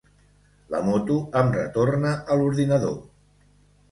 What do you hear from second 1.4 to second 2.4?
em retorna a